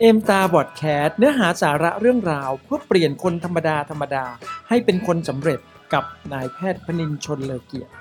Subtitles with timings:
[0.00, 4.24] เอ็มตาบอดแคสต์เนื้อหาสาระเรื่องราวเพื่อเปลี่ยนคนธรรมดาธรรมดา
[4.68, 5.60] ให้เป็นคนสำเร็จ
[5.92, 7.92] กับนายแพทย์พนินชนเลอเกียรติ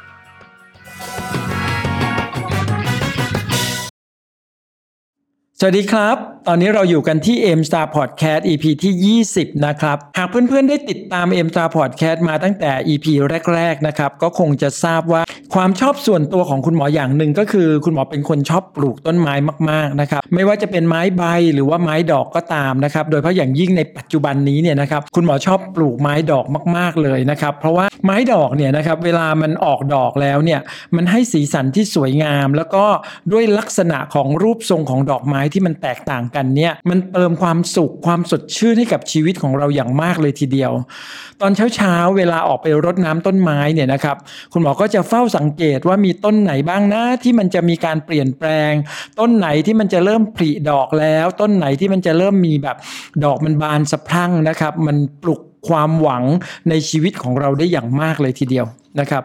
[5.60, 6.18] สวัสดีครับ
[6.48, 13.06] ตอนนี้เราอยู่กันที่ M Star Podcast EP ที่ 20 นะครับ หากเพื่อนๆ ได้ติดตาม M Star Podcast มาตั้งแต่ EP
[13.54, 15.22] แรก ๆ นะครับ ก็คงจะทราบว่า
[15.56, 19.34] ความชอบส่วนตัวของคุณหมออย่างหนึ่งก็คือ คุณหมอเป็นคนชอบปลูกต้นไม้
[19.70, 21.24] มากๆ นะครับ ไม่ว่าจะเป็นไม้ใบ
[21.54, 26.46] หรือว่าไม้ดอกก็ตามนะครับ โดยเฉพาะอย่างยิ่งในปัจจุบันนี้เนี่ยนะครับ คุณหมอชอบปลูกไม้ดอก
[26.78, 30.60] มาก ๆ เลยนะครับ เพราะว่าไม้ดอกเนี่ยนะครับ เวลามันออกดอกแล้วเนี่ย
[30.96, 32.86] มันให้สีสันที่สวยงาม แล้วก็
[33.32, 40.72] ด้วยลักษณะของรูปทรงของดอกไม้ที่มันแตกต่างกันเนี่ยมันเติมความสุขความสดชื่นให้กับชีวิตของเราอย่างมากเลยทีเดียว
[41.42, 44.18] ตอนเช้าๆเวลาออกไปรดน้ำต้นไม้เนี่ยนะครับ
[44.54, 48.72] คุณหมอก็จะเฝ้าสังเกตว่ามีต้นไหนบ้างนะที่มันจะมีการเปลี่ยนแปลง
[49.20, 52.78] ต้นไหนที่มันจะเริ่มผลิดอกแล้ว ต้นไหนที่มันจะเริ่มมีแบบ
[53.24, 56.24] ดอกมันบานสะพรั่งนะครับ มันปลุกความหวัง
[56.70, 58.66] ในชีวิตของเราได้อย่างมากเลยทีเดียว
[59.00, 59.24] นะครับ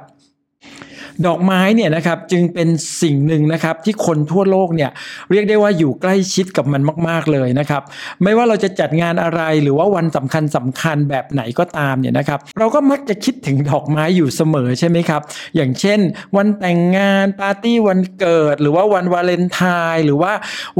[1.26, 2.68] ดอกไม้เนี่ยนะครับจึงเป็น
[3.02, 4.90] สิ่งหนึ่งนะครับที่คนทั่วโลกเนี่ย
[5.30, 7.82] เรียกได้ว่าอยู่ใกล้ชิดกับมันมาก ๆเลยนะครับ
[8.22, 15.20] ไม่ว่าเราจะจัดงานอะไรหรือว่าวันสำคัญสำคัญแบบไหนก็ตามเนี่ยนะครับ เราก็มักจะคิดถึงดอกไม้อยู่เสมอใช่ไหมครับ
[15.56, 16.00] อย่างเช่น
[16.36, 19.60] วันแต่งงานปาร์ตี้วันเกิด หรือว่าวันวาเลนไท
[19.94, 20.32] น์หรือว่า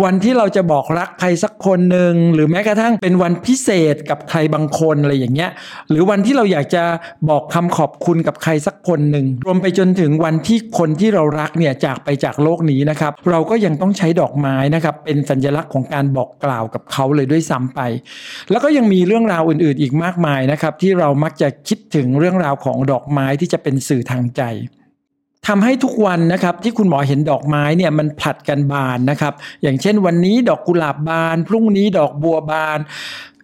[0.02, 5.50] วันที่เราจะบอกรักใครสักคนหนึ่งหรือแม้กระทั่งเป็นวันพิเศษกับใครบางคนอะไรอย่างเงี้ย
[5.90, 6.84] หรือวันที่เราอยากจะ
[7.28, 17.80] บอกคำขอบคุณกับใครสักคนหนึ่งรวมไปจนถึงวันที่คนที่เรารักเนี่ยจากไปจากโลกนี้นะครับเราก็ยังต้องใช้ดอกไม้นะครับเป็นสัญลักษณ์ของการบอกกล่าวกับเขาเลยด้วยซ้ำไป
[18.50, 24.42] แล้วก็ยังมีเรื่องราวอื่น ๆ อีกมากมายนะครับที่เรามักจะคิดถึงเรื่องราวของดอกไม้ที่จะเป็นสื่อทางใจ
[25.48, 32.78] ทำให้ทุกวันนะครับที่คุณหมอเห็นดอกไม้เนี่ยมันผลัดกันบานนะครับ อย่างเช่นวันนี้ดอกกุหลาบบาน พรุ่งนี้ดอกบัวบาน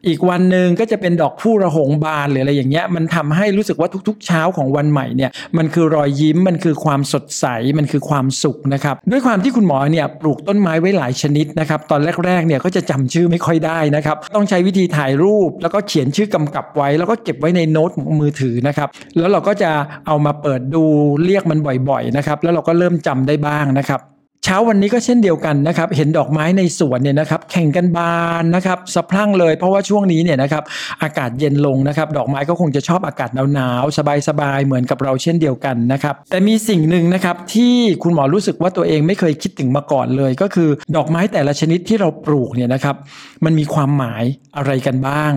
[0.07, 7.47] อีกวันหนึ่งก็จะเป็นดอกผู้ระหงบานหรืออะไรอย่างเงี้ยมันทำให้รู้สึกว่าทุกๆ เช้าของวันใหม่เนี่ยมันคือรอยยิ้มมันคือความสดใส
[7.79, 18.89] มันคือความสุขนะครับด้วยความที่คุณหมอเนี่ยปลูกต้นไม้ไว้หลายชนิดนะครับตอนแรกๆเนี่ยก็จะจำชื่อไม่ค่อยได้นะครับต้องใช้วิธีถ่ายรูป แล้วก็เขียนชื่อกำกับไว้ แล้วก็เก็บไว้ในโน้ตมือถือนะครับ
[19.19, 19.71] แล้วเราก็จะ
[20.07, 20.85] เอามาเปิดดู
[21.25, 21.59] เรียกมัน
[21.89, 24.03] บ่อยๆนะครับแล้วเราก็เริ่มจำได้บ้างนะครับ
[24.49, 30.63] ช้าวันนี้ก็เช่นเดียวกันนะครับเห็นดอกไม้ในสวนเนี่ยนะครับแข่งกันบานนะครับสะพรั่งเลยเพราะว่าช่วงนี้เนี่ยนะครับ
[31.03, 33.97] อากาศเย็นลงนะครับดอกไม้ก็คงจะชอบอากาศหนาวๆ
[34.29, 42.97] สบายๆเหมือนกับเราเช่นเดียวกันนะครับแต่มีสิ่งหนึ่งนะครับที่คุณหมอรู้สึกว่าตัวเองไม่เคยคิดถึงมาก่อนเลย ก็คือดอกไม้แต่ละชนิดที่เราปลูกเนี่ยนะครับ
[43.45, 44.25] มันมีความหมาย
[44.57, 45.33] อะไรกันบ้าง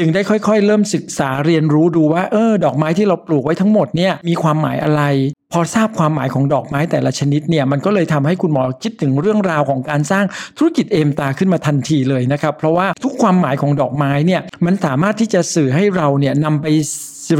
[0.00, 5.02] จึงได้ค่อยๆ เริ่มศึกษาเรียนรู้ดูว่าเออดอกไม้ที่เราปลูกไว้ทั้งหมดเนี่ยมีความหมายอะไร
[5.52, 10.24] พอทราบความหมายของดอกไม้แต่ละชนิดเนี่ยมันก็เลยทำให้คุณหมอคิดถึงเรื่องราวของการสร้าง
[10.58, 16.66] ธุรกิจเอมตาขึ้นมาทันทีเลยนะครับ เพราะว่าทุกความหมายของดอกไม้เนี่ยมันสามารถที่จะสื่อให้เราเนี่ยนำไป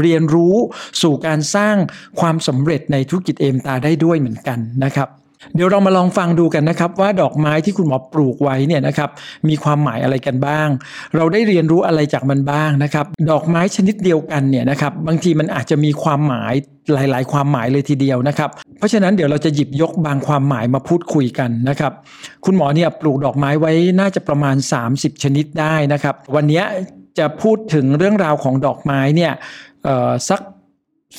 [0.01, 0.55] เรียนรู้
[1.01, 1.75] สู่การสร้าง
[2.19, 5.20] ความสำเร็จในธุรกิจเอมตาได้ด้วยเหมือนกันนะครับ
[5.55, 9.09] เดี๋ยวเรามาลองฟังดูกันนะครับ ว่าดอกไม้ที่คุณหมอปลูกไว้เนี่ยนะครับ
[9.49, 10.67] มีความหมายอะไรกันบ้าง
[11.15, 16.53] เราได้เรียนรู้อะไรจากมันบ้างนะครับ ดอกไม้ชนิดเดียวกันเนี่ยนะครับบางทีมันอาจจะมีความหมาย
[16.93, 21.93] หลาย ๆ ความหมายเลยทีเดียวนะครับ เพราะฉะนั้นเดี๋ยวเราจะหยิบยกบางความหมายมาพูดคุยกันนะครับ
[22.45, 24.55] คุณหมอเนี่ยปลูกดอกไม้ไว้น่าจะประมาณ
[24.89, 26.63] 30 ชนิดได้นะครับ วันนี้
[27.19, 29.33] จะพูดถึงเรื่องราวของดอกไม้เนี่ย
[30.29, 30.41] สัก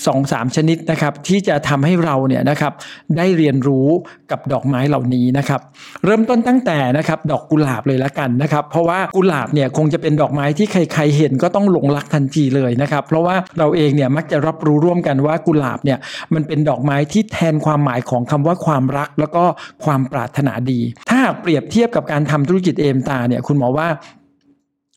[0.06, 2.72] สองสามชนิดนะครับที่จะทำให้เราเนี่ยนะครับ
[3.16, 3.88] ได้เรียนรู้
[4.30, 5.60] กับดอกไม้เหล่านี้นะครับ
[6.04, 15.98] เริ่มต้นตั้งแต่นะครับดอกกุหลาบเลยละกันนะครับ เพราะว่ากุหลาบเนี่ยคงจะเป็นดอกไม้ที่ใครๆเห็นก็ต้องหลงรักทันทีเลยนะครับ เพราะว่าเราเองเนี่ยมักจะรับรู้ร่วมกันว่ากุหลาบเนี่ย
[16.34, 19.44] มันเป็นดอกไม้ที่แทนความหมายของคำว่าความรัก แล้วก็
[19.84, 23.88] ความปรารถนาดี ถ้าหากเปรียบเทียบกับการทำธุรกิจเอมตาเนี่ยคุณหมอว่า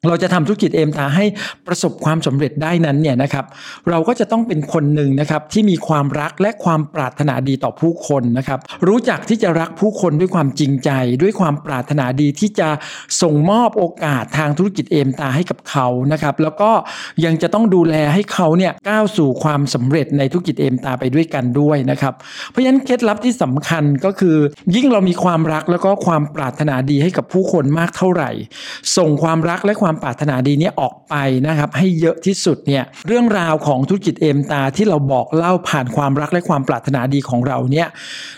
[0.07, 1.25] เราจะทำธุรกิจเอมตาให้
[1.67, 3.45] ประสบความสำเร็จได้นั้นเนี่ยนะครับ
[3.89, 10.89] เราก็จะต้องเป็นคนหนึ่งนะครับที่มีความรักและความปรารถนาดีต่อผู้คนนะครับรู้จักที่จะรักผู้คนด้วยความจริงใจ
[11.21, 12.69] ด้วยความปรารถนาดีที่จะ
[13.22, 16.72] ส่งมอบโอกาสทางธุรกิจเอมตาให้กับเขานะครับแล้วก็
[17.25, 22.13] ยังจะต้องดูแลให้เขาเนี่ยก้าวสู่ความสำเร็จในธุรกิจเอมตาไปด้วยกันด้วยนะครับ
[22.49, 24.37] เพราะฉะนั้นเคล็ดลับที่สำคัญก็คือ
[24.75, 28.31] ยิ่งเรามีความรักแล้วก็ความปรารถนาดีให้กับผู้คนมากเท่าไหร่
[28.97, 31.16] ส่งความรักและความปรารถนาดีนี้ออกไป
[31.47, 37.88] นะครับ ให้เยอะที่สุดเนี่ยเรื่องราวของธุรกิจเอมตาที่เราบอกเล่าผ่านความรักและความปรารถนาดีของเราเนี่ย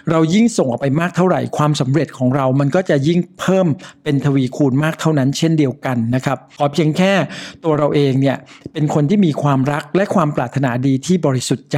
[0.10, 3.68] เรายิ่งส่งออกไปมากเท่าไหร่ความสำเร็จของเรามันก็จะยิ่งเพิ่ม
[4.04, 7.14] เป็นทวีคูณมากเท่านั้น เช่นเดียวกันนะครับขอเพียงแค่
[7.64, 8.38] ตัวเราเองเนี่ย
[8.74, 11.78] เป็นคนที่มีความรักและความปรารถนาดีที่บริสุทธิ์ใจ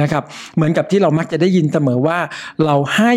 [0.00, 0.22] นะครับ
[0.56, 2.18] เหมือนกับที่เรามักจะได้ยินเสมอว่า
[2.64, 3.12] เราให้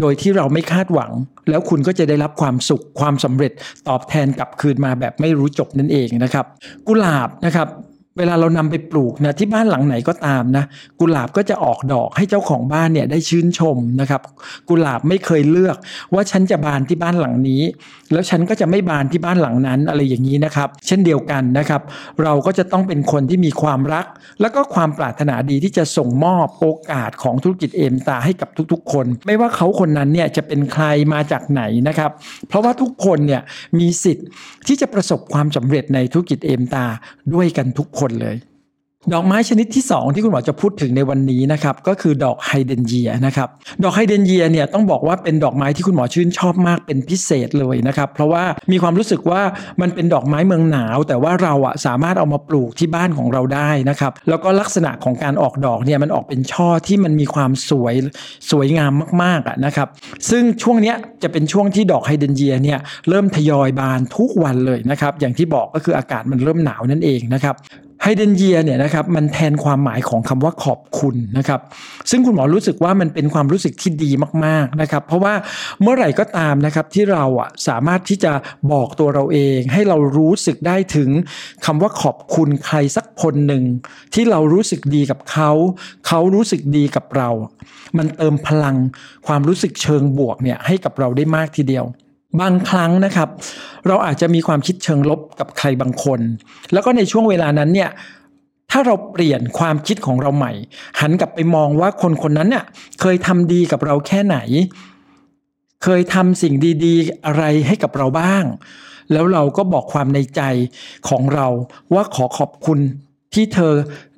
[0.00, 1.12] โดยที่เราไม่คาดหวัง
[1.50, 3.52] แล้วคุณก็จะได้รับความสุขความสำเร็จ
[3.88, 6.46] ตอบแทนกลับคืนมาแบบไม่รู้จบนั่นเองนะครับ
[6.86, 7.68] กุหลาบนะครับ
[8.18, 10.64] เวลาเรานำไปปลูกนะที่บ้านหลังไหนก็ตามนะ
[11.00, 14.22] กุหลาบก็จะออกดอกให้เจ้าของบ้านเนี่ยได้ชื่นชมนะครับ
[14.68, 15.76] กุหลาบไม่เคยเลือก
[16.14, 17.62] ว่าฉันจะบานที่บ้านหลังนี้
[18.12, 21.82] แล้วฉันก็จะไม่บานที่บ้านหลังนั้นอะไรอย่างนี้นะครับ เช่นเดียวกันนะครับ
[22.22, 24.06] เราก็จะต้องเป็นคนที่มีความรัก
[24.40, 32.10] แล้วก็ความปรารถนาดีที่จะส่งมอบโอกาสของธุรกิจเอมตาให้กับทุกๆ คน ไม่ว่าเขาคนนั้นเนี่ยจะเป็นใครมาจากไหนนะครับ
[32.48, 33.42] เพราะว่าทุกคนเนี่ย
[33.78, 34.26] มีสิทธิ์
[34.66, 36.86] ที่จะประสบความสำเร็จในธุรกิจเอมตา
[37.34, 38.36] ด้วยกันทุกคนเลย
[39.14, 43.48] ดอกไม้ชนิดที่ 2 ที่คุณหมอจะพูดถึงในวันนี้นะครับก็คือดอกไฮเดนเยียนะครับ
[43.82, 49.42] ดอกไฮเดนเยียเนี่ยต้องบอกว่าเป็นดอกไม้ที่คุณหมอชื่นชอบมากเป็นพิเศษเลยนะครับเพราะว่ามีความรู้สึกว่า
[49.80, 57.94] มันเป็นดอกไม้เมืองหนาว แต่ว่าเราอะสามารถเอามาปลูกที่บ้านของเราได้นะครับแล้วก็ลักษณะของการออกดอกเนี่ยมันออกเป็นช่อที่มันมีความสวย
[58.50, 59.88] สวยงามมากๆอะนะครับ
[60.30, 62.78] ซึ่งช่วงเนี้ยจะเป็นช่วงที่ดอกไฮเดนเยียเนี่ย
[63.08, 67.56] เริ่มทยอยบานทุกวันเลยนะครับอย่างที่บอกก็คืออากาศมันเริ่มหนาวนั่นเองนะครับ
[68.02, 71.60] ไฮเดนเยียเนี่ยนะครับมันแทนความหมายของคำว่าขอบคุณนะครับ
[72.10, 74.10] ซึ่งคุณหมอรู้สึกว่ามันเป็นความรู้สึกที่ดี
[74.44, 75.34] มากๆนะครับเพราะว่า
[75.82, 78.32] เมื่อไหร่ก็ตามนะครับที่เราอะสามารถที่จะ
[78.72, 81.10] บอกตัวเราเอง ให้เรารู้สึกได้ถึง
[81.64, 83.64] คำว่าขอบคุณใครสักคนหนึ่ง
[84.14, 85.50] ที่เรารู้สึกดีกับเขา
[86.06, 87.30] เขารู้สึกดีกับเรา
[87.98, 88.76] มันเติมพลัง
[89.26, 91.86] ความรู้สึกเชิงบวกเนี่ยให้กับเราได้มากทีเดียว
[92.40, 93.28] บางครั้งนะครับ
[93.86, 96.20] เราอาจจะมีความคิดเชิงลบกับใครบางคน
[96.72, 97.90] แล้วก็ในช่วงเวลานั้นเนี่ย
[98.70, 100.52] ถ้าเราเปลี่ยนความคิดของเราใหม่
[101.00, 102.64] หันกลับไปมองว่าคนคนนั้นเนี่ย
[103.00, 104.38] เคยทำดีกับเราแค่ไหน
[105.84, 106.54] เคยทำสิ่ง
[106.84, 108.44] ดีๆ อะไรให้กับเราบ้าง
[109.12, 110.42] แล้วเราก็บอกความในใจ
[111.08, 111.46] ของเรา
[111.94, 112.80] ว่าขอขอบคุณ
[113.34, 113.74] ที่เธอ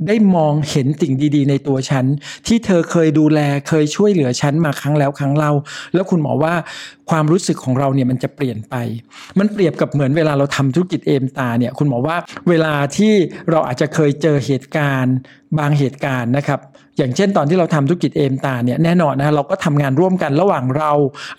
[0.07, 2.05] ได้มองเห็นสิ่งดีๆ ในตัวฉัน
[2.47, 5.53] ที่เธอเคยดูแลเคยช่วยเหลือฉันมาครั้งแล้วครั้งเล่า
[5.95, 6.55] แล้วคุณหมอว่า
[7.11, 8.75] ความรู้สึกของเราเนี่ยมันจะเปลี่ยนไป
[9.39, 12.17] มันเปรียบกับเหมือนเวลาเราทำธุรกิจเอมตาเนี่ยคุณหมอว่า
[12.49, 13.13] เวลาที่
[13.51, 15.15] เราอาจจะเคยเจอเหตุการณ์
[15.59, 16.61] บางเหตุการณ์นะครับ
[16.99, 20.93] อย่างเช่นตอนที่เราทำธุรกิจเอมตาเนี่ยแน่นอนนะเราก็ทำงานร่วมกันระหว่างเรา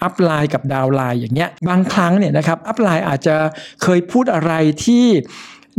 [0.03, 3.35] อัพไลน์กับดาวไลน์อย่างเงี้ยบางครั้งเนี่ยนะครับอัพไลน์อาจจะ
[3.83, 4.53] เคยพูดอะไร
[4.85, 5.05] ที่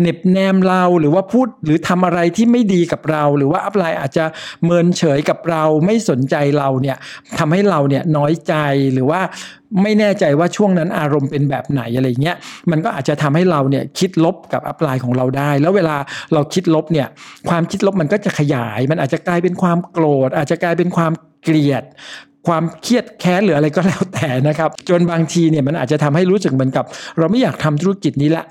[0.01, 4.25] เหน็บแนมเราหรือว่าพูดหรือทำอะไรที่ไม่ดีกับเรา หรือว่าอัพไลน์อาจจะ
[4.65, 6.97] เมินเฉยกับเราไม่สนใจเราเนี่ย
[7.39, 8.55] ทำให้เราเนี่ยน้อยใจ
[8.93, 9.21] หรือว่า
[9.83, 12.37] ไม่แน่ใจว่าช่วงนั้นอารมณ์เป็นแบบไหนอะไรเงี้ย
[12.71, 15.97] มันก็อาจจะทำให้เราเนี่ยคิดลบกับอัพไลน์ของเราได้ แล้วเวลา
[16.35, 17.09] เราคิดลบเนี่ย
[17.49, 21.13] ความคิดลบมันก็จะขยาย มันอาจจะกลายเป็นความโกรธ อาจจะกลายเป็นความ
[21.45, 21.85] เกลียด
[22.49, 26.85] ความเครียดแค้นหรืออะไรก็แล้วแต่นะครับ จนบางทีเนี่ยมันอาจจะทำให้รู้สึกเหมือนกับ
[27.19, 28.45] เราไม่อยากทำธุรกิจนี้ละ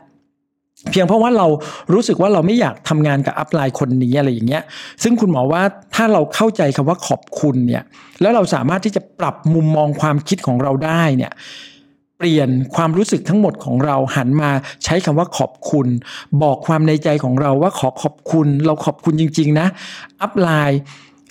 [0.90, 1.48] เพียงเพราะว่าเรา
[1.94, 4.64] รู้สึกว่าเราไม่อยากทำงานกับอัพไลน์คนนี้อะไรอย่างเงี้ย
[5.04, 5.62] ซึ่งคุณหมอว่า
[5.96, 7.84] ถ้าเราเข้าใจคำว่าขอบคุณเนี่ย
[8.22, 11.32] แล้วเราสามารถที่จะปรับมุมมองความคิดของเราได้เนี่ย
[12.18, 14.52] เปลี่ยนความรู้สึกทั้งหมดของเราหันมา
[14.84, 15.88] ใช้คำว่าขอบคุณ
[16.44, 19.68] บอกความในใจของเราว่าขอขอบคุณ เราขอบคุณจริง ๆ นะ
[20.22, 20.80] อัพไลน์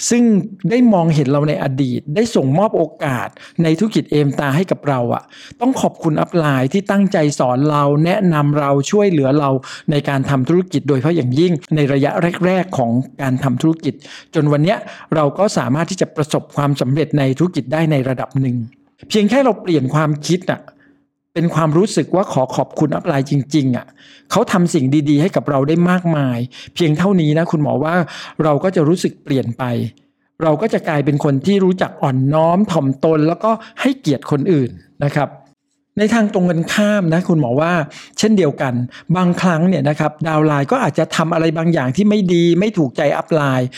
[0.09, 0.23] ซึ่ง
[0.71, 3.29] ได้มองเห็นเราในอดีต ได้ส่งมอบโอกาส
[3.63, 5.23] ในธุรกิจเอมตาให้กับเราอะ่ะ
[5.61, 9.51] ต้องขอบคุณอัพไลน์ที่ตั้งใจสอนเราแนะนำเราช่วยเหลือเรา
[9.91, 12.11] ในการทำธุรกิจโดยเฉพาะอย่างยิ่งในระยะ
[12.47, 12.91] แรก ๆ ของ
[13.23, 13.95] การทำธุรกิจ
[14.35, 14.77] จนวันนี้
[15.15, 18.57] เราก็สามารถที่จะประสบความสำเร็จในธุรกิจได้ในระดับหนึ่ง
[19.09, 20.61] เพียงแค่เราเปลี่ยนความคิดอะ
[21.35, 23.87] เป็นความรู้สึกว่าขอขอบคุณอัพไลน์จริงๆอะ
[24.31, 26.39] เขาทำสิ่งดีๆ ให้กับเราได้มากมาย
[26.75, 27.95] เพียงเท่านี้นะคุณหมอว่า
[28.45, 29.65] เราก็จะรู้สึกเปลี่ยนไป
[30.43, 34.71] เราก็จะกลายเป็นคนที่รู้จักอ่อนน้อมถ่อมตน แล้วก็ให้เกียรติคนอื่น
[35.05, 35.29] นะครับ
[35.99, 37.73] ในทางตรงกันข้ามนะคุณหมอว่า
[38.19, 38.75] เช่นเดียวกัน
[39.17, 43.69] บางครั้งเนี่ยนะครับดาวไลน์ก็อาจจะทำอะไรบางอย่างที่ไม่ดีไม่ถูกใจอัพไลน์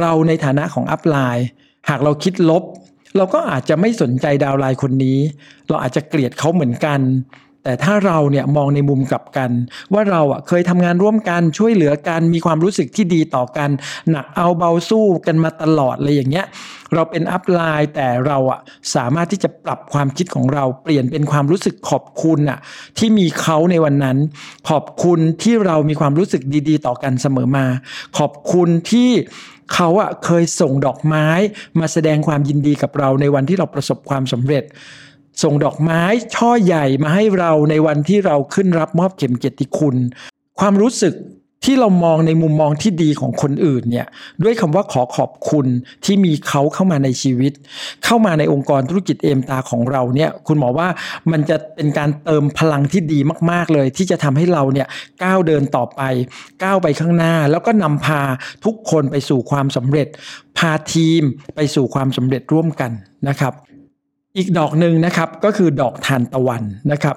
[0.00, 1.46] เราในฐานะของอัพไลน์
[1.88, 2.62] หากเราคิดลบ
[3.16, 5.18] เราก็อาจจะไม่สนใจดาวไลน์คนนี้
[5.68, 7.00] เราอาจจะเกลียดเขาเหมือนกัน
[7.64, 9.50] แต่ถ้าเราเนี่ยมองในมุมกลับกัน
[9.92, 13.70] ว่าเราอะเคยทำงานร่วมกันช่วยเหลือกันมีความรู้สึกที่ดีต่อกัน
[14.10, 16.46] หนักเอาเบาสู้กันมาตลอดเลยอย่างเงี้ย
[16.94, 18.60] เราเป็นอัพไลน์แต่เราอะ
[18.94, 22.58] สามารถที่จะปรับความคิดของเราเปลี่ยนเป็นความรู้สึกขอบคุณอะ
[22.98, 24.18] ที่มีเขาในวันนั้น
[24.68, 27.66] ขอบคุณที่เรามีความรู้สึกดีๆ ต่อกันเสมอมา
[28.18, 29.10] ขอบคุณที่
[29.74, 31.26] เขาอะเคยส่งดอกไม้
[31.80, 34.64] มาแสดงความยินดีกับเราในวันที่เราประสบความสำเร็จ
[35.42, 36.02] ส่งดอกไม้
[36.34, 39.96] ช่อใหญ่มาให้เราในวันที่เราขึ้นรับมอบเข็มเกียรติคุณ
[40.58, 41.14] ความรู้สึก
[41.64, 44.06] ที่เรามองในมุมมองที่ดีของคนอื่นเนี่ย
[44.42, 45.66] ด้วยคำว่าขอขอบคุณ
[46.04, 47.52] ที่มีเขาเข้ามาในชีวิต
[48.04, 50.88] เข้ามาในองค์กรธุรกิจเอมตาของเราเนี่ยคุณหมอว่า
[51.32, 53.18] มันจะเป็นการเติมพลังที่ดี
[53.50, 54.88] มาก ๆ เลย ที่จะทำให้เราเนี่ย
[55.24, 56.00] ก้าวเดินต่อไป
[56.62, 58.22] ก้าวไปข้างหน้า แล้วก็นำพา
[58.64, 60.08] ทุกคนไปสู่ความสำเร็จ
[60.58, 61.22] พาทีม
[61.56, 62.90] ไปสู่ความสำเร็จร่วมกัน
[63.28, 63.52] นะครับ
[64.36, 66.62] อีกดอกหนึ่งนะครับก็คือดอกทานตะวัน
[66.92, 67.16] นะครับ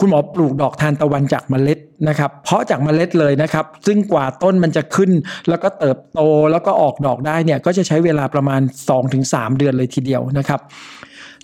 [0.00, 1.78] คุณหมอปลูกดอกทานตะวันจากเมล็ด
[2.08, 5.10] นะครับ เพราะจากเมล็ดเลยนะครับ ซึ่งกว่าต้นมันจะขึ้น
[5.48, 6.20] แล้วก็เติบโต
[6.52, 8.60] แล้วก็ออกดอกได้เนี่ยก็จะใช้เวลาประมาณ
[9.10, 10.60] 2-3 เดือนเลยทีเดียวนะครับ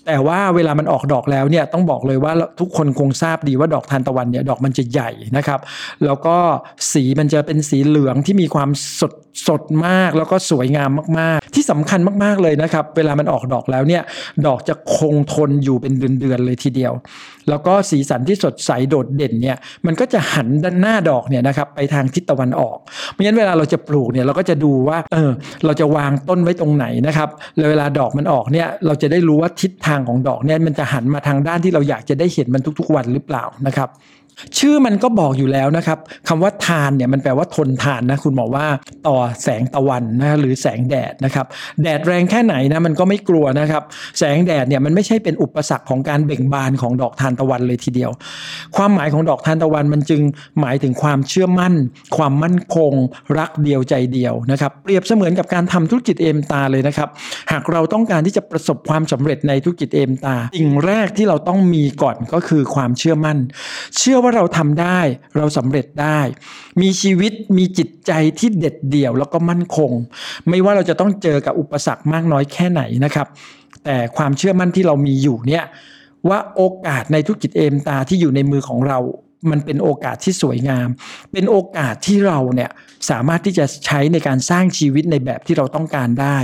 [0.07, 5.61] แต่ว่าเวลามันออกดอกแล้วเนี่ยต้องบอกเลยว่าทุกคนคงทราบดีว่าดอกทานตะวันเนี่ยดอกมันจะใหญ่นะครับ
[6.05, 6.37] แล้วก็
[6.93, 9.13] สีมันจะเป็นสีเหลืองที่มีความสด
[9.49, 14.03] สดมาก แล้วก็สวยงามมาก ที่สำคัญมากๆเลยนะครับ เวลามันออกดอกแล้วเนี่ย
[14.47, 16.93] ดอกจะคงทนอยู่เป็นเดือนๆเลยทีเดียว
[17.49, 22.77] แล้วก็สีสันที่สดใสโดดเด่นเนี่ย มันก็จะหันด้านหน้าดอกเนี่ยนะครับไปทางทิศตะวันออก
[23.11, 25.31] เพราะฉะนั้นเวลาเราจะปลูกเนี่ยเราก็จะดูว่า เออ
[25.65, 33.89] เราจะวางต้นไว้ตรงไหนนะครับ แล้วเวลาดอกมันออกเนี่ย เราจะได้รู้ว่าทิศทางของดอกเนี่ยมันจะหันมาทางด้านที่เราอยากจะได้เห็นมันทุกๆวันหรือเปล่านะครับ
[34.59, 38.67] ชื่อมันก็บอกอยู่แล้วนะครับคำว่าทานเนี่ยมันแปลว่าทนทานนะคุณหมอว่า
[39.09, 41.47] ต่อแสงตะวันนะหรือแสงแดดนะครับ
[41.83, 43.83] แดดแรงแค่ไหนนะมันก็ไม่กลัวนะครับ
[44.19, 48.11] แสงแดดเนี่ยมันไม่ใช่เป็นอุปสรรคของการเบ่งบานของดอกทานตะวันเลยทีเดียว
[48.77, 50.23] ความหมายของดอกทานตะวันมันจึง
[50.61, 51.75] หมายถึงความเชื่อมั่น
[52.17, 52.93] ความมั่นคง
[53.39, 57.09] รักเดียวใจเดียวนะครับเปรียบเสมือนกับการทำธุรกิจเอมตาเลยนะครับ
[57.53, 63.39] หากเราต้องการที่จะประสบความสำเร็จในธุรกิจเอมตาสิ่งแรกที่เราต้องมีก่อนก็คือความเชื่อมั่น
[63.99, 65.01] เชื่อว่าว่าเราทำได้
[65.37, 66.21] เราสำเร็จได้
[66.83, 69.93] มีชีวิตมีจิตใจที่เด็ดเดี่ยวแล้วก็มั่นคง
[70.49, 73.27] ไม่ว่าเราจะต้องเจอกับอุปสรรคมากน้อยแค่ไหนนะครับ
[73.85, 75.65] แต่ความเชื่อมั่นที่เรามีอยู่เนี่ย
[76.29, 78.99] ว่าโอกาสในธุรกิจเอมตาที่อยู่ในมือของเรา
[79.51, 80.89] มันเป็นโอกาสที่สวยงาม
[81.33, 82.71] เป็นโอกาสที่เราเนี่ย
[83.11, 86.39] สามารถที่จะใช้ในการสร้างชีวิตในแบบที่เราต้องการได้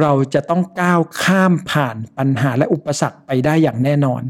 [0.00, 4.22] เราจะต้องก้าวข้ามผ่านปัญหาและอุปสรรคไปได้อย่างแน่นอน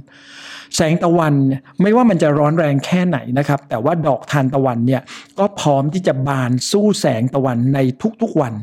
[0.76, 1.34] แสงตะวัน
[1.82, 5.02] ไม่ว่ามันจะร้อนแรงแค่ไหนนะครับ แต่ว่าดอกทานตะวันเนี่ย
[5.38, 7.78] ก็พร้อมที่จะบานสู้แสงตะวันใน
[8.22, 8.54] ทุกๆวัน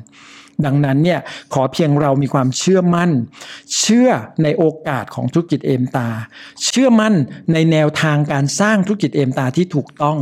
[0.66, 1.20] ดังนั้นเนี่ย
[1.54, 3.12] ขอเพียงเรามีความเชื่อมั่น
[3.80, 4.10] เชื่อ
[4.44, 6.10] ในโอกาสของธุรกิจเอมตา
[6.66, 7.14] เชื่อมั่น
[7.54, 10.18] ในแนวทางการสร้างธุรกิจเอมตาที่ถูกต้อง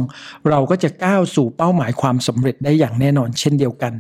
[0.50, 3.94] เราก็จะก้าวสู่เป้าหมายความสำเร็จได้อย่างแน่นอนเช่นเดียวกัน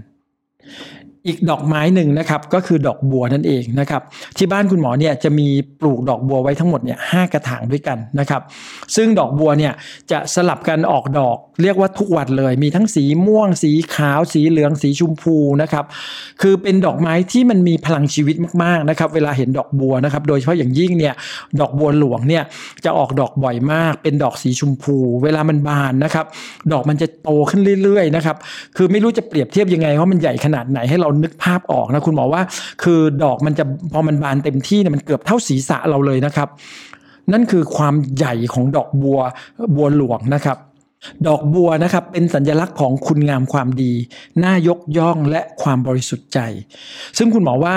[1.28, 4.02] อีกดอกไม้หนึ่งนะครับก็คือดอกบัวนั่นเองนะครับ
[4.38, 5.48] ที่บ้านคุณหมอเนี่ยจะมี
[5.82, 8.42] ปลูกดอกบัวไว้ทั้งหมดเนี่ยห้ากระถางด้วยกันนะครับ
[8.96, 9.74] ซึ่งดอกบัวเนี่ย
[10.12, 15.86] จะสลับกันออกดอก เรียกว่าทุกวันเลย มีทั้งสีม่วง สีขาว สีเหลือง สีชมพูนะครับ
[16.42, 21.14] คือเป็นดอกไม้ที่มันมีพลังชีวิตมากๆนะครับเวลาเห็นดอกบัวนะครับโดยเฉพาะอย่างยิ่งเนี่ย
[21.60, 22.44] ดอกบัวหลวงเนี่ย
[22.86, 26.26] จะออกดอกบ่อยมาก เป็นดอกสีชมพู เวลามันบานนะครับ
[26.72, 28.36] ดอกมันจะโตขึ้นเรื่อยๆนะครับ
[28.78, 32.42] คือไม่รู้จะเปรียบเทียบยังไงว่าะมันใหญ่ขนาดไหนให้เรานึกภาพออกนะคุณหมอว่า
[32.84, 36.48] คือดอกมันจะพอมันบานเต็มที่เนี่ยมันเกือบเท่าศีรษะเราเลยนะครับ
[37.34, 39.20] นั่นคือความใหญ่ของดอกบัว
[39.76, 40.58] บัวหลวงนะครับ
[41.28, 43.94] ดอกบัวนะครับเป็นสัญลักษณ์ของคุณงามความดี
[44.44, 46.40] น่ายกย่องและความบริสุทธิ์ใจ
[47.18, 47.76] ซึ่งคุณหมอว่า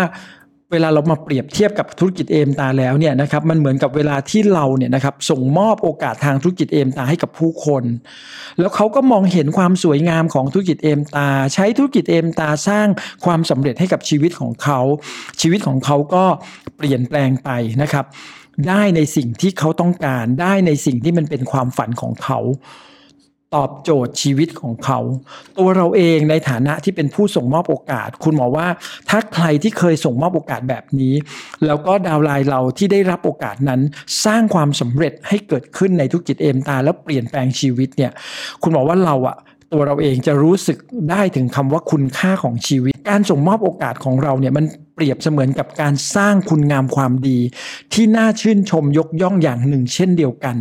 [0.73, 7.85] เวลาเรามาเปรียบเทียบกับธุรกิจเอมตาแล้วเนี่ยนะครับมันเหมือนกับเวลาที่เราเนี่ยนะครับส่งมอบโอกาสทางธุรกิจเอมตาให้กับผู้คน
[8.59, 12.89] แล้วเขาก็มองเห็นความสวยงามของธุรกิจเอมตา ใช้ธุรกิจเอมตาสร้าง
[13.25, 14.81] ความสำเร็จให้กับชีวิตของเขา
[15.41, 16.25] ชีวิตของเขาก็
[16.77, 17.51] เปลี่ยนแปลงไป
[17.83, 18.05] นะครับ
[18.69, 22.39] ได้ในสิ่งที่เขาต้องการได้ในสิ่งที่มันเป็นความฝันของเขา
[23.55, 24.99] ตอบโจทย์ชีวิตของเขา
[25.59, 28.67] ตัวเราเองในฐานะที่เป็นผู้ส่งมอบโอกาส คุณหมอว่า
[29.09, 31.15] ถ้าใครที่เคยส่งมอบโอกาสแบบนี้
[31.67, 33.81] แล้วก็ดาวไลน์เราที่ได้รับโอกาสนั้น
[34.25, 38.13] สร้างความสำเร็จให้เกิดขึ้นในธุรกิจเอมตา แล้วเปลี่ยนแปลงชีวิตเนี่ย
[38.63, 39.37] คุณหมอว่าเราอะ
[39.73, 40.79] ตัวเราเองจะรู้สึก
[41.11, 44.65] ได้ถึงคำว่าคุณค่าของชีวิต การส่งมอบโอกาสของเราเนี่ยมัน
[44.95, 47.39] เปรียบเสมือนกับการสร้างคุณงามความดี
[47.95, 50.57] ที่น่าชื่นชมยกย่องอย่างหนึ่ง เช่นเดียวกัน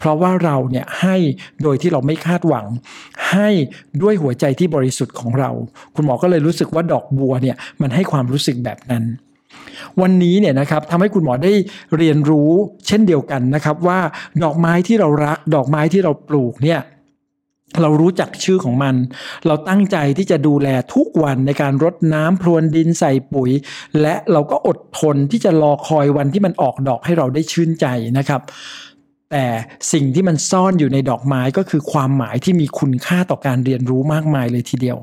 [0.00, 1.16] เพราะว่าเราเนี่ยให้
[1.62, 2.66] โดยที่เราไม่คาดหวัง
[3.30, 3.48] ให้
[4.02, 5.50] ด้วยหัวใจที่บริสุทธิ์ของเรา
[5.94, 9.04] คุณหมอก็เลยรู้สึกว่าดอกบัวเนี่ยมันให้ความรู้สึกแบบนั้น
[10.00, 11.52] วันนี้เนี่ยนะครับทำให้คุณหมอได้
[11.96, 12.50] เรียนรู้
[12.86, 13.98] เช่นเดียวกันนะครับ ว่า
[14.44, 16.80] ดอกไม้ที่เรารัก ดอกไม้ที่เราปลูกเนี่ย
[17.82, 18.94] เรารู้จักชื่อของมัน
[19.46, 23.50] เราตั้งใจที่จะดูแลทุกวันในการรดน้ำพรวนดินใส่ปุ๋ย
[24.00, 27.86] และเราก็อดทนที่จะรอคอยวันที่มันออกดอกให้เราได้ชื่นใจ
[28.18, 28.40] นะครับ
[29.30, 29.46] แต่
[29.92, 34.98] สิ่งที่มันซ่อนอยู่ในดอกไม้ก็คือความหมายที่มีคุณค่าต่อการเรียนรู้มากมายเลยทีเดียว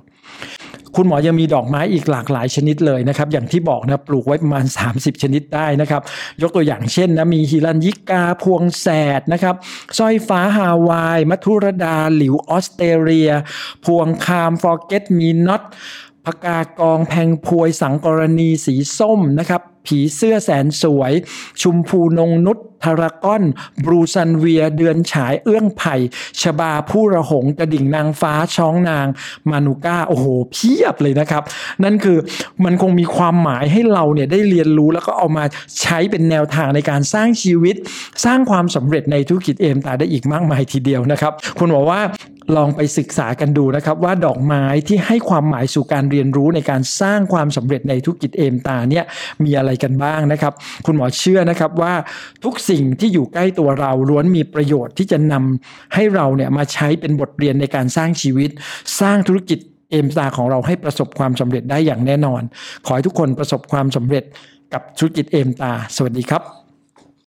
[0.95, 6.01] คุณหมอยังมีดอกไม้อีกหลากหลายชนิดเลยนะครับ อย่างที่บอกนะปลูกไว้ประมาณ 30 ชนิดได้นะครับ
[6.41, 8.87] ยกตัวอย่างเช่นนะมีฮิรันยิกาพวงแส
[9.19, 9.55] ดนะครับ
[9.97, 13.31] สร้อยฟ้าฮาวาย มัทุรดา หลิวออสเตรเลีย
[13.85, 15.63] พวงคามฟอร์เกตมีน็อต
[16.25, 21.13] พกากองแพงพวยสังกรณีสีส้มนะครับ ผีเสื้อแสนสวย
[21.61, 23.43] ชุมพูนงนุษทารากอน
[23.83, 25.95] บรูซันเวีย เดือนฉาย เอื้องไผ่
[26.41, 29.07] ชบาผู้ระหง กระดิ่งนางฟ้า ช้องนาง
[29.49, 31.43] มานูก้า โอ้โห เพียบเลยนะครับ
[31.83, 32.17] นั่นคือ
[32.63, 35.43] มันคงมีความหมายให้เราเนี่ยได้เรียนรู้แล้วก็เอามา
[35.81, 37.75] ใช้เป็นแนวทางในการสร้างชีวิต
[38.25, 42.01] สร้างความสำเร็จในธุรกิจเอมตาได้อีกมากมายทีเดียวนะครับ คุณบอกว่า
[42.55, 49.05] ลองไปศึกษากันดูนะครับว่าดอกไม้ที่ให้ความหมายสู่การเรียนรู้ในการสร้างความสำเร็จในธุรกิจเอมตาเนี่ย
[49.43, 50.53] มีอะไรกันบ้างนะครับ
[50.85, 51.93] คุณหมอเชื่อนะครับว่า
[52.43, 58.49] ทุกสิ่งที่อยู่ใกล้ตัวเราล้วนมีประโยชน์ที่จะนำให้เราเนี่ยมาใช้เป็นบทเรียนในการสร้างชีวิต
[59.01, 59.59] สร้างธุรกิจ
[59.91, 62.41] เอมตาของเราให้ประสบความสำเร็จได้อย่างแน่นอน
[62.85, 64.23] ขอให้ทุกคนประสบความสำเร็จ
[64.73, 66.66] กับธุรกิจเอมตา สวัสดีครับ